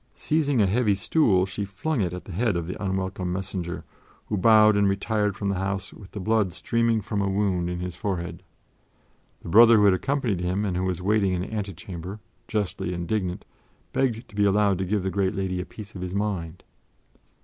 [0.15, 3.83] Seizing a heavy stool, she flung it at the head of the unwelcome messenger,
[4.29, 7.81] who bowed and retired from the house with the blood streaming from a wound in
[7.81, 8.41] his forehead.
[9.43, 13.45] The brother who had accompanied him and who was waiting in the antechamber, justly indignant,
[13.93, 16.63] begged to be allowed to give the great lady a piece of his mind.